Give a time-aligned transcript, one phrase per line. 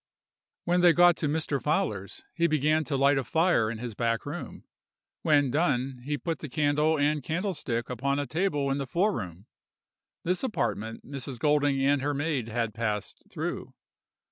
[0.63, 1.61] "When they got to Mr.
[1.61, 4.63] Fowler's, he began to light a fire in his back room.
[5.21, 9.45] When done, he put the candle and candlestick upon a table in the fore room.
[10.23, 11.37] This apartment Mrs.
[11.37, 13.75] Golding and her maid had passed through.